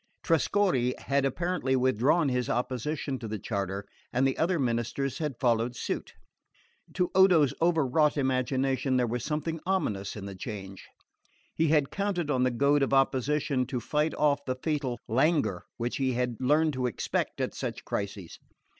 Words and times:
Trescorre 0.23 0.95
had 0.97 1.25
apparently 1.25 1.75
withdrawn 1.75 2.27
his 2.29 2.49
opposition 2.49 3.19
to 3.19 3.27
the 3.27 3.37
charter, 3.37 3.85
and 4.11 4.25
the 4.25 4.35
other 4.35 4.57
ministers 4.57 5.19
had 5.19 5.39
followed 5.39 5.75
suit. 5.75 6.15
To 6.95 7.11
Odo's 7.13 7.53
overwrought 7.61 8.17
imagination 8.17 8.97
there 8.97 9.05
was 9.05 9.23
something 9.23 9.59
ominous 9.63 10.15
in 10.15 10.25
the 10.25 10.33
change. 10.33 10.87
He 11.53 11.67
had 11.67 11.91
counted 11.91 12.31
on 12.31 12.41
the 12.41 12.49
goad 12.49 12.81
of 12.81 12.95
opposition 12.95 13.67
to 13.67 13.79
fight 13.79 14.15
off 14.15 14.43
the 14.45 14.55
fatal 14.63 14.97
languor 15.07 15.65
which 15.77 15.97
he 15.97 16.13
had 16.13 16.37
learned 16.39 16.73
to 16.73 16.87
expect 16.87 17.39
at 17.39 17.53
such 17.53 17.85
crises. 17.85 18.39